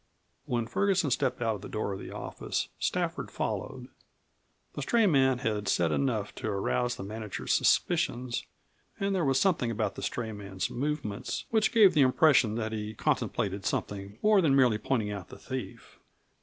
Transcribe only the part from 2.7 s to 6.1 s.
Stafford followed. The stray man had said